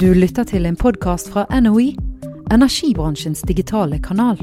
[0.00, 1.90] Du lytter til en podkast fra NOE,
[2.54, 4.38] energibransjens digitale kanal.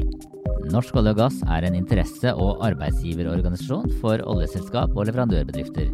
[0.69, 5.89] Norsk olje og gass er en interesse- og arbeidsgiverorganisasjon for oljeselskap og leverandørbedrifter.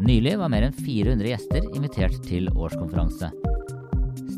[0.00, 3.28] Nylig var mer enn 400 gjester invitert til årskonferanse.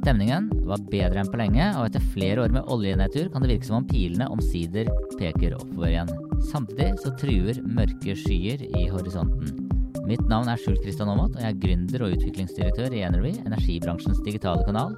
[0.00, 3.70] Stemningen var bedre enn på lenge, og etter flere år med oljenedtur kan det virke
[3.70, 6.14] som om pilene omsider peker oppover igjen.
[6.50, 9.69] Samtidig så truer mørke skyer i horisonten.
[10.10, 14.18] Mitt navn er Skjult Kristian Aamodt, og jeg er gründer og utviklingsdirektør i Energy, energibransjens
[14.26, 14.96] digitale kanal.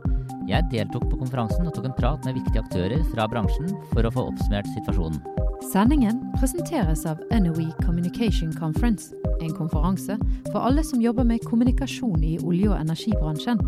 [0.48, 4.12] Jeg deltok på konferansen og tok en prat med viktige aktører fra bransjen for å
[4.14, 5.20] få oppsummert situasjonen.
[5.68, 9.12] Sendingen presenteres av NOE Communication Conference,
[9.44, 10.16] en konferanse
[10.48, 13.60] for alle som jobber med kommunikasjon i olje- og energibransjen.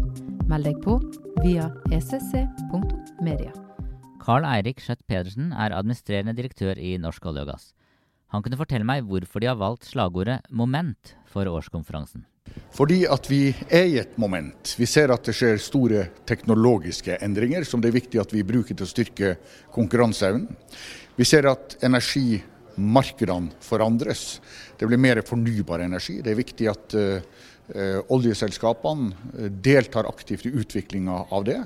[0.48, 0.96] Meld deg på
[1.44, 3.52] via ecc.media.
[4.24, 7.74] Carl Eirik Skjøtt Pedersen er administrerende direktør i Norsk olje og gass.
[8.34, 12.24] Han kunne fortelle meg hvorfor de har valgt slagordet 'moment' for årskonferansen.
[12.74, 14.74] Fordi at vi er i et moment.
[14.78, 18.74] Vi ser at det skjer store teknologiske endringer som det er viktig at vi bruker
[18.74, 19.36] til å styrke
[19.74, 20.48] konkurranseevnen.
[21.16, 24.40] Vi ser at energimarkedene forandres.
[24.78, 26.20] Det blir mer fornybar energi.
[26.20, 27.22] Det er viktig at uh,
[28.12, 31.60] oljeselskapene deltar aktivt i utviklinga av det.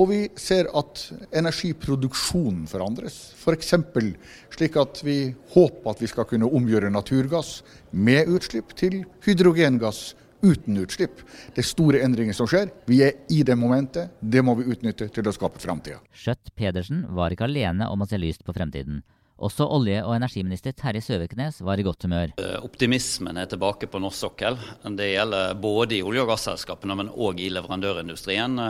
[0.00, 1.02] Og vi ser at
[1.36, 3.18] energiproduksjonen forandres.
[3.36, 3.74] F.eks.
[3.92, 4.08] For
[4.56, 5.18] slik at vi
[5.52, 7.60] håper at vi skal kunne omgjøre naturgass
[7.92, 11.22] med utslipp til hydrogengass uten utslipp.
[11.54, 12.72] Det er store endringer som skjer.
[12.88, 14.16] Vi er i det momentet.
[14.20, 16.00] Det må vi utnytte til å skape framtida.
[16.16, 19.04] Skjøtt Pedersen var ikke alene om å se lyst på fremtiden.
[19.42, 22.30] Også olje- og energiminister Terje Søviknes var i godt humør.
[22.62, 24.58] Optimismen er tilbake på norsk sokkel.
[24.94, 28.60] Det gjelder både i olje- og gasselskapene, men òg i leverandørindustrien.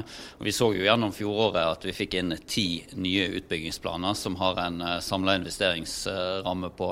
[0.40, 4.80] Vi så jo gjennom fjoråret at vi fikk inn ti nye utbyggingsplaner som har en
[5.04, 6.88] samla investeringsramme på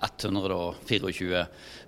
[0.00, 1.44] 124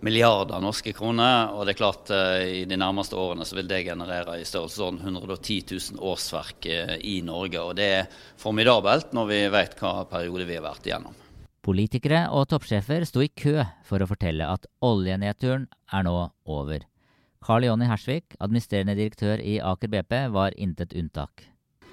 [0.06, 1.50] milliarder norske kroner.
[1.56, 2.14] Og det er klart
[2.46, 5.58] i de nærmeste årene så vil det generere i størrelsesorden 110
[5.96, 6.70] 000 årsverk
[7.02, 7.66] i Norge.
[7.66, 11.18] Og det er formidabelt når vi vet hva periode vi har vært igjennom.
[11.62, 16.14] Politikere og toppsjefer sto i kø for å fortelle at oljenedturen er nå
[16.50, 16.82] over.
[17.42, 21.44] Carl Jonny Hersvik, administrerende direktør i Aker BP, var intet unntak.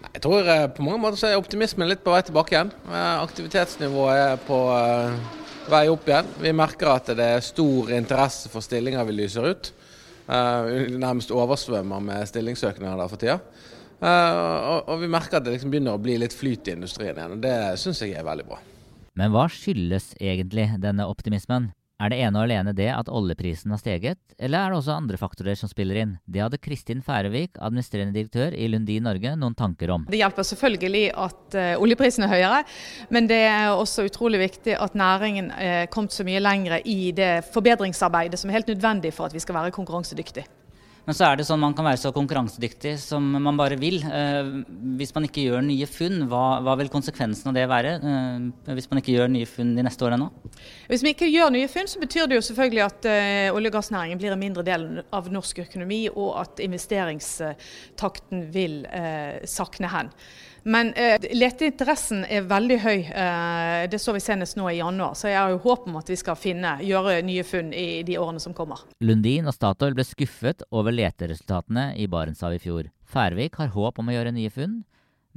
[0.08, 2.72] Jeg tror på mange måter så er optimismen litt på vei tilbake igjen.
[2.90, 4.58] Aktivitetsnivået er på
[5.69, 6.34] vei opp igjen.
[6.41, 9.72] Vi merker at det er stor interesse for stillinger vi lyser ut.
[10.25, 13.38] Vi Nærmest oversvømmer med stillingssøknader for tida.
[14.02, 17.38] Og vi merker at det liksom begynner å bli litt flyt i industrien igjen.
[17.38, 18.62] og Det syns jeg er veldig bra.
[19.19, 21.74] Men hva skyldes egentlig denne optimismen?
[22.00, 25.18] Er det ene og alene det at oljeprisen har steget, eller er det også andre
[25.19, 26.13] faktorer som spiller inn?
[26.24, 30.06] Det hadde Kristin Færøvik, administrerende direktør i Lundin Norge, noen tanker om.
[30.08, 32.62] Det hjelper selvfølgelig at uh, oljeprisen er høyere,
[33.12, 37.12] men det er også utrolig viktig at næringen er uh, kommet så mye lenger i
[37.12, 40.47] det forbedringsarbeidet som er helt nødvendig for at vi skal være konkurransedyktige.
[41.09, 43.96] Men så er det sånn man kan være så konkurransedyktig som man bare vil.
[44.06, 44.50] Eh,
[45.00, 47.96] hvis man ikke gjør nye funn, hva, hva vil konsekvensen av det være?
[47.97, 50.28] Eh, hvis man ikke gjør nye funn de neste årene?
[50.86, 53.80] Hvis vi ikke gjør nye funn, så betyr det jo selvfølgelig at eh, olje- og
[53.80, 58.84] gassnæringen blir en mindre del av norsk økonomi, og at investeringstakten vil
[59.50, 60.14] sakne hen.
[60.64, 62.97] Men eh, leteinteressen er veldig høy.
[63.08, 65.16] Eh, det så vi senest nå i januar.
[65.18, 68.18] Så jeg har jo håp om at vi skal finne, gjøre nye funn i de
[68.20, 68.84] årene som kommer.
[69.03, 72.90] Lundin og Statoil ble skuffet over leteresultatene i Barentshavet i fjor.
[73.09, 74.81] Færvik har håp om å gjøre nye funn,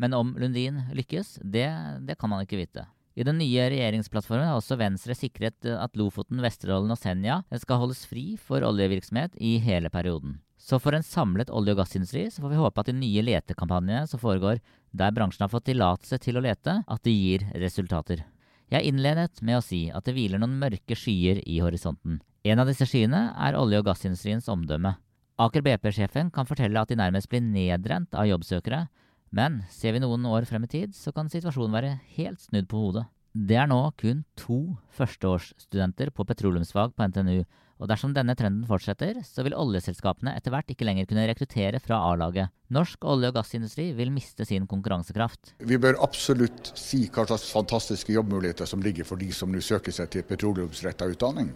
[0.00, 1.68] men om Lundin lykkes, det,
[2.08, 2.86] det kan man ikke vite.
[3.12, 8.06] I den nye regjeringsplattformen har også Venstre sikret at Lofoten, Vesterålen og Senja skal holdes
[8.08, 10.38] fri for oljevirksomhet i hele perioden.
[10.62, 14.06] Så for en samlet olje- og gassindustri så får vi håpe at de nye letekampanjene
[14.06, 14.60] som foregår
[14.94, 18.22] der bransjen har fått tillatelse til å lete, at det gir resultater.
[18.70, 22.20] Jeg innledet med å si at det hviler noen mørke skyer i horisonten.
[22.46, 24.94] En av disse skyene er olje- og gassindustriens omdømme.
[25.42, 28.86] Aker BP-sjefen kan fortelle at de nærmest blir nedrent av jobbsøkere,
[29.32, 32.84] men ser vi noen år frem i tid, så kan situasjonen være helt snudd på
[32.84, 33.06] hodet.
[33.32, 37.42] Det er nå kun to førsteårsstudenter på petroleumsfag på NTNU,
[37.82, 41.98] og dersom denne trenden fortsetter, så vil oljeselskapene etter hvert ikke lenger kunne rekruttere fra
[42.12, 42.54] A-laget.
[42.72, 45.52] Norsk olje- og gassindustri vil miste sin konkurransekraft.
[45.58, 49.92] Vi bør absolutt si hva slags fantastiske jobbmuligheter som ligger for de som nå søker
[49.92, 51.50] seg til petroleumsretta utdanning.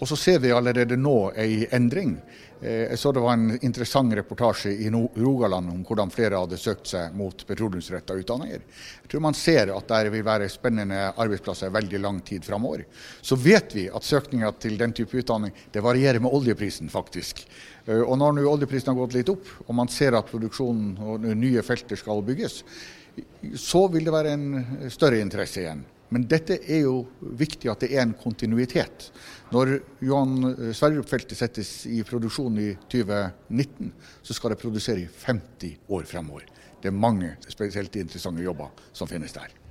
[0.00, 2.16] Og så ser vi allerede nå ei endring.
[2.62, 7.14] Jeg så det var en interessant reportasje i Rogaland om hvordan flere hadde søkt seg
[7.18, 8.62] mot petroleumsretta utdanninger.
[9.02, 12.86] Jeg tror man ser at det vil være spennende arbeidsplasser veldig lang tid framover.
[13.20, 17.44] Så vet vi at søkninga til den type utdanning det varierer med oljeprisen, faktisk.
[17.88, 21.64] Og når nå oljeprisen har gått litt opp, og man ser at produksjonen og nye
[21.66, 22.60] felter skal bygges,
[23.58, 24.46] så vil det være en
[24.92, 25.82] større interesse igjen.
[26.12, 27.06] Men dette er jo
[27.40, 29.08] viktig at det er en kontinuitet.
[29.52, 36.04] Når Johan Sverdrup-feltet settes i produksjon i 2019, så skal det produsere i 50 år
[36.08, 36.44] fremover.
[36.82, 39.61] Det er mange spesielt interessante jobber som finnes der.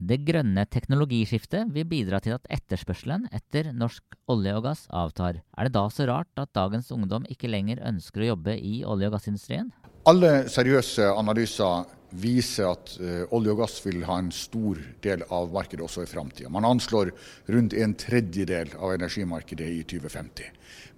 [0.00, 5.42] Det grønne teknologiskiftet vil bidra til at etterspørselen etter norsk olje og gass avtar.
[5.52, 9.10] Er det da så rart at dagens ungdom ikke lenger ønsker å jobbe i olje-
[9.10, 9.68] og gassindustrien?
[10.08, 11.82] Alle seriøse analyser
[12.16, 16.08] viser at uh, olje og gass vil ha en stor del av markedet også i
[16.08, 16.48] framtida.
[16.50, 17.12] Man anslår
[17.52, 20.48] rundt en tredjedel av energimarkedet i 2050.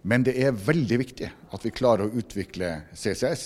[0.06, 3.42] Men det er veldig viktig at vi klarer å utvikle CCS.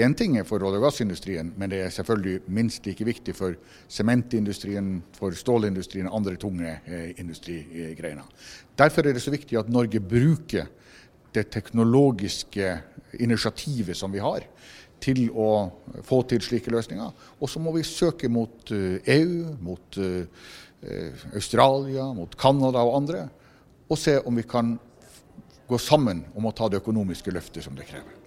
[0.00, 3.56] Én ting er for olje- og gassindustrien, men det er selvfølgelig minst like viktig for
[3.88, 8.24] sementindustrien, for stålindustrien og andre tunge eh, industrigreiner.
[8.76, 10.68] Derfor er det så viktig at Norge bruker
[11.34, 12.74] det teknologiske
[13.20, 14.44] initiativet som vi har,
[15.04, 15.48] til å
[16.06, 17.12] få til slike løsninger.
[17.40, 22.98] Og så må vi søke mot EU, eh, e mot eh, Australia, mot Canada og
[23.02, 23.28] andre,
[23.88, 24.74] og se om vi kan
[25.68, 28.20] gå sammen om å ta det økonomiske løftet som det krever.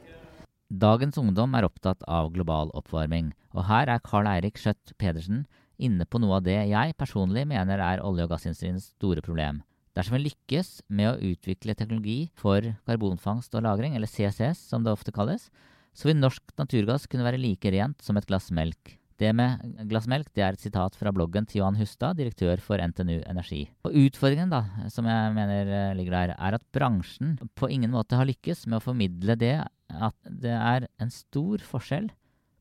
[0.68, 5.46] Dagens ungdom er opptatt av global oppvarming, og her er Karl Eirik Skjøtt Pedersen
[5.78, 9.62] inne på noe av det jeg personlig mener er olje- og gassindustriens store problem.
[9.96, 14.92] Dersom vi lykkes med å utvikle teknologi for karbonfangst og -lagring, eller CCS som det
[14.92, 15.50] ofte kalles,
[15.98, 18.98] så vil norsk naturgass kunne være like rent som et glass melk.
[19.18, 23.24] Det med glassmelk det er et sitat fra bloggen til Johan Hustad, direktør for NTNU
[23.26, 23.64] Energi.
[23.88, 24.62] Og Utfordringen da,
[24.94, 28.78] som jeg mener eh, ligger der, er at bransjen på ingen måte har lykkes med
[28.78, 29.56] å formidle det
[29.90, 32.12] at det er en stor forskjell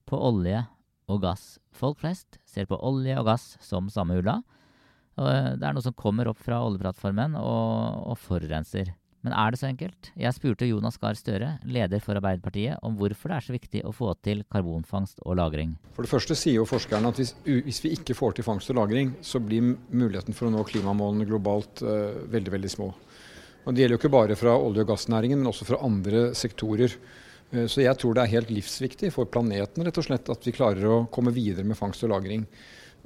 [0.09, 0.65] på olje
[1.13, 1.59] og gass.
[1.77, 4.39] Folk flest ser på olje og gass som samme ulla.
[5.21, 8.95] Eh, det er noe som kommer opp fra oljeplattformen og, og forurenser.
[9.27, 10.13] Men er det så enkelt?
[10.15, 13.91] Jeg spurte Jonas Gahr Støre, leder for Arbeiderpartiet, om hvorfor det er så viktig å
[13.91, 15.73] få til karbonfangst og -lagring.
[15.97, 18.79] For det første sier jo forskerne at hvis, hvis, vi ikke får til fangst og
[18.79, 22.95] lagring, så blir muligheten for å nå klimamålene globalt uh, veldig, veldig små.
[23.67, 26.95] Og Det gjelder jo ikke bare fra olje- og gassnæringen, men også fra andre sektorer.
[27.51, 30.55] Uh, så jeg tror det er helt livsviktig for planeten rett og slett at vi
[30.55, 32.47] klarer å komme videre med fangst og lagring.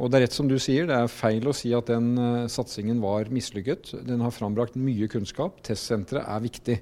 [0.00, 2.49] Og det er rett som du sier, det er feil å si at den uh,
[2.49, 3.93] satsingen var mislykket.
[4.08, 5.61] Den har frambrakt mye kunnskap.
[5.67, 6.79] Testsenteret er viktig.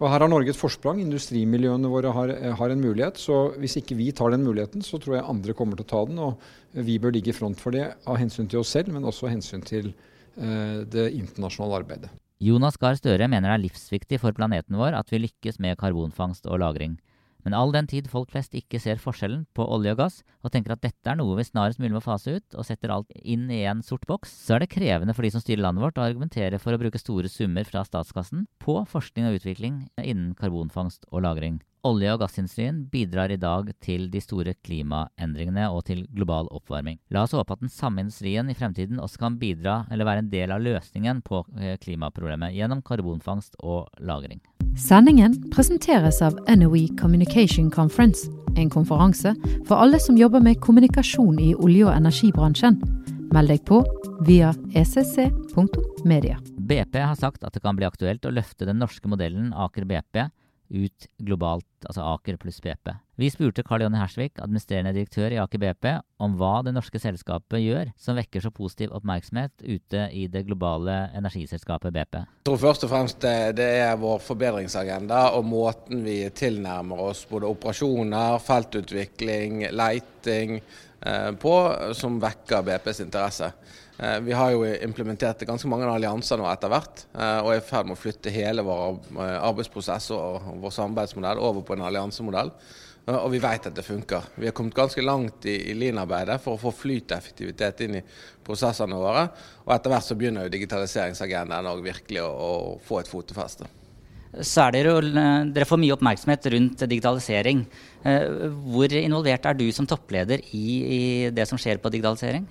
[0.00, 0.98] Og Her har Norge et forsprang.
[1.00, 3.16] Industrimiljøene våre har, eh, har, en mulighet.
[3.20, 6.02] Så hvis ikke vi tar den muligheten, så tror jeg andre kommer til å ta
[6.08, 6.20] den.
[6.20, 9.28] Og vi bør ligge i front for det av hensyn til oss selv, men også
[9.28, 9.94] av hensyn til
[10.36, 12.12] uh, det internasjonale arbeidet.
[12.44, 16.44] Jonas Gahr Støre mener det er livsviktig for planeten vår at vi lykkes med karbonfangst
[16.44, 16.98] og -lagring.
[17.46, 20.74] Men all den tid folk flest ikke ser forskjellen på olje og gass, og tenker
[20.74, 23.60] at dette er noe vi snarest mulig må fase ut, og setter alt inn i
[23.70, 26.58] en sort boks, så er det krevende for de som styrer landet vårt å argumentere
[26.58, 31.62] for å bruke store summer fra statskassen på forskning og utvikling innen karbonfangst og -lagring.
[31.86, 36.98] Olje- og gassindustrien bidrar i dag til de store klimaendringene og til global oppvarming.
[37.14, 40.30] La oss håpe at den samme industrien i fremtiden også kan bidra eller være en
[40.30, 44.42] del av løsningen på eh, klimaproblemet gjennom karbonfangst og -lagring.
[44.76, 49.32] Sendingen presenteres av NOE Communication Conference, en konferanse
[49.64, 52.76] for alle som jobber med kommunikasjon i olje- og energibransjen.
[53.32, 53.80] Meld deg på
[54.28, 56.36] via ecc.media.
[56.68, 60.26] BP har sagt at det kan bli aktuelt å løfte den norske modellen Aker BP
[60.68, 62.90] ut globalt, altså Aker pluss BP.
[63.16, 65.88] Vi spurte Karl Jonny Hersvik, administrerende direktør i Aker BP,
[66.22, 70.98] om hva det norske selskapet gjør som vekker så positiv oppmerksomhet ute i det globale
[71.16, 72.18] energiselskapet BP.
[72.20, 77.48] Jeg tror først og fremst det, er vår forbedringsagenda og måten vi tilnærmer oss både
[77.50, 80.60] operasjoner, feltutvikling, leiting
[81.40, 81.52] på,
[81.94, 83.50] som vekker BPs interesse.
[83.98, 87.64] Eh, vi har jo implementert ganske mange allianser nå etter hvert, eh, og er i
[87.64, 92.52] ferd med å flytte hele vår eh, arbeidsprosess og vår samarbeidsmodell over på en alliansemodell.
[93.06, 94.24] Og vi vet at det funker.
[94.34, 98.02] Vi har kommet ganske langt i, i Lean-arbeidet for å få flyteffektivitet inn i
[98.42, 99.28] prosessene våre.
[99.62, 103.70] Og etter hvert så begynner jo digitaliseringsagendaen virkelig å, å, få et fotefeste.
[104.44, 105.00] Så er dere,
[105.54, 107.64] dere får mye oppmerksomhet rundt digitalisering.
[108.02, 110.66] Hvor involvert er du som toppleder i,
[110.96, 111.00] i
[111.34, 112.44] det som skjer på digitalisering?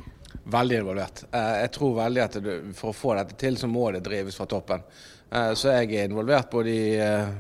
[0.46, 1.24] Veldig involvert.
[1.32, 2.36] Eh, jeg tror veldig at
[2.78, 4.84] for å få dette til, så må det drives fra toppen.
[5.32, 7.32] Eh, så jeg er involvert både i eh,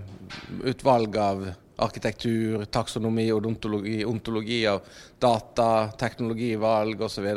[0.71, 1.45] utvalg av
[1.85, 4.85] arkitektur, taksonomi, odontologi, ontologi av
[5.21, 7.27] data, teknologivalg osv.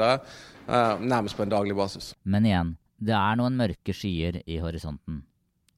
[0.69, 2.13] Nærmest på en daglig basis.
[2.23, 2.71] Men igjen,
[3.03, 5.25] det er noen mørke skyer i horisonten.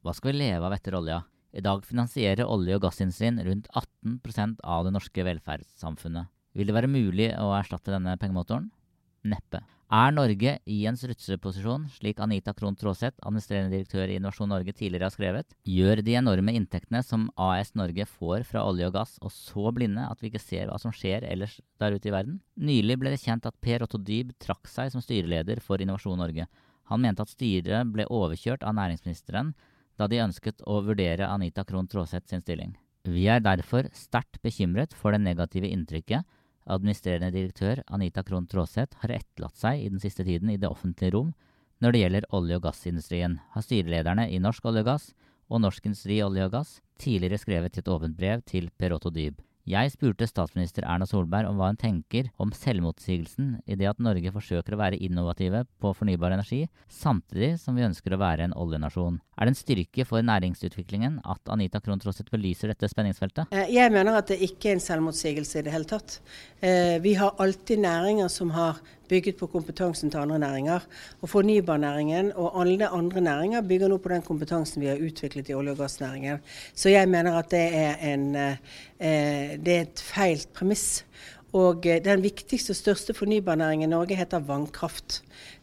[0.00, 1.19] Hva skal vi leve av etter olja?
[1.52, 6.30] I dag finansierer olje- og gassindustrien rundt 18% av det norske velferdssamfunnet.
[6.57, 8.71] Vil det være mulig å erstatte denne pengemotoren?
[9.28, 9.61] Neppe.
[9.92, 15.11] Er Norge i en strutseposisjon, slik Anita Krohn Traaseth, administrerende direktør i Innovasjon Norge, tidligere
[15.11, 15.52] har skrevet?
[15.69, 20.07] Gjør de enorme inntektene som AS Norge får fra olje og gass, oss så blinde
[20.07, 22.38] at vi ikke ser hva som skjer ellers der ute i verden?
[22.57, 26.49] Nylig ble det kjent at Per Otto Dyb trakk seg som styreleder for Innovasjon Norge.
[26.88, 29.52] Han mente at styret ble overkjørt av næringsministeren
[30.00, 32.73] da de ønsket å vurdere Anita Krohn Traaseth sin stilling.
[33.04, 36.25] Vi er derfor sterkt bekymret for det negative inntrykket
[36.71, 41.16] Administrerende direktør Anita Krohn Traaseth har etterlatt seg i den siste tiden i det offentlige
[41.16, 41.33] rom
[41.80, 45.07] når det gjelder olje- og gassindustrien, har styrelederne i Norsk olje og gass
[45.49, 49.11] og Norsk Industri olje og gass tidligere skrevet i et åpent brev til Per Otto
[49.11, 49.40] Dyb.
[49.69, 54.33] Jeg spurte statsminister Erna Solberg om hva hun tenker om selvmotsigelsen i det at Norge
[54.33, 59.21] forsøker å være innovative på fornybar energi, samtidig som vi ønsker å være en oljenasjon.
[59.37, 63.52] Er det en styrke for næringsutviklingen at Anita Krohn Traaseth belyser dette spenningsfeltet?
[63.52, 66.19] Eh, jeg mener at det ikke er en selvmotsigelse i det hele tatt.
[66.61, 70.87] Eh, vi har alltid næringer som har bygget på kompetansen til andre næringer.
[71.21, 75.55] Og fornybarnæringen og alle andre næringer bygger nå på den kompetansen vi har utviklet i
[75.55, 76.38] olje- og gassnæringen.
[76.75, 78.57] Så jeg mener at det er, en, eh,
[79.59, 81.05] det er et feil premiss.
[81.57, 85.21] Og eh, den viktigste og største fornybarnæringen i Norge heter vannkraft.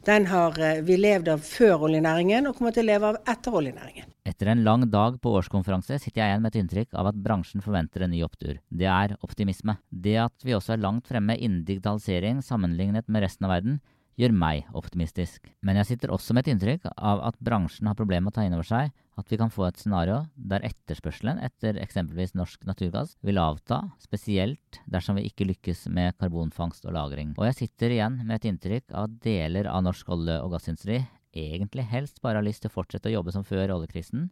[0.08, 3.56] Den har eh, vi levd av før oljenæringen, og kommer til å leve av etter
[3.56, 4.10] oljenæringen.
[4.28, 7.64] Etter en lang dag på årskonferanse sitter jeg igjen med et inntrykk av at bransjen
[7.64, 8.58] forventer en ny opptur.
[8.68, 9.78] Det er optimisme.
[9.88, 13.80] Det at vi også er langt fremme innen digitalisering sammenlignet med resten av verden,
[14.18, 15.46] gjør meg optimistisk.
[15.62, 18.46] Men jeg sitter også med et inntrykk av at bransjen har problemer med å ta
[18.48, 23.16] inn over seg at vi kan få et scenario der etterspørselen etter eksempelvis norsk naturgass
[23.26, 27.34] vil avta, spesielt dersom vi ikke lykkes med karbonfangst og -lagring.
[27.38, 31.06] Og jeg sitter igjen med et inntrykk av at deler av norsk olje- og gassindustri
[31.34, 34.30] egentlig helst bare har lyst til å fortsette å jobbe som før oljekrisen,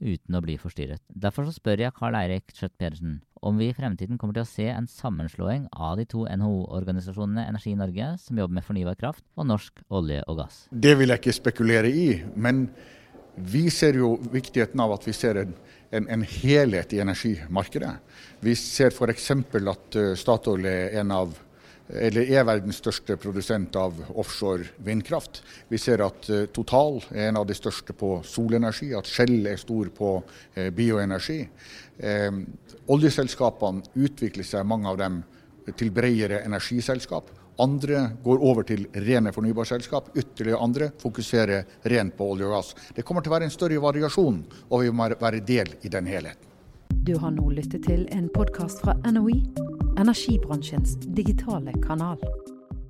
[0.00, 1.02] uten å bli forstyrret.
[1.08, 4.48] Derfor så spør jeg Karl Eirik Skjøtt Pedersen om vi i fremtiden kommer til å
[4.48, 9.46] se en sammenslåing av de to NHO-organisasjonene Energi Norge, som jobber med fornybar kraft, og
[9.52, 10.64] norsk olje og gass.
[10.72, 12.08] Det vil jeg ikke spekulere i.
[12.34, 12.66] men
[13.36, 15.50] vi ser jo viktigheten av at vi ser en,
[15.92, 17.90] en, en helhet i energimarkedet.
[18.40, 19.30] Vi ser f.eks.
[19.30, 21.34] at uh, Statoil er en av
[21.88, 25.42] eller er verdens største produsent av offshore vindkraft.
[25.68, 29.60] Vi ser at uh, Total er en av de største på solenergi, at Shell er
[29.60, 31.44] stor på uh, bioenergi.
[32.92, 35.22] oljeselskapene utvikler seg, mange av dem,
[35.78, 37.30] til bredere energiselskap.
[37.58, 40.10] Andre går over til rene fornybarselskap.
[40.16, 42.74] Ytterligere andre fokuserer rent på olje og gass.
[42.94, 46.10] Det kommer til å være en større variasjon, og vi må være del i den
[46.10, 46.52] helheten.
[47.06, 49.40] Du har nå lyttet til en podkast fra NOE,
[49.96, 52.18] energibransjens digitale kanal.